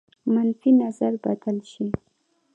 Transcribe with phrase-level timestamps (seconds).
[0.33, 1.87] منفي نظر بدل شي.